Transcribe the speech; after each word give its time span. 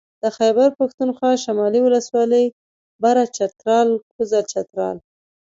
د 0.23 0.23
خېبر 0.37 0.67
پښتونخوا 0.79 1.31
شمالي 1.45 1.79
ولسوالۍ 1.83 2.45
بره 3.03 3.23
چترال 3.35 3.89
کوزه 4.13 4.39
چترال 4.51 4.97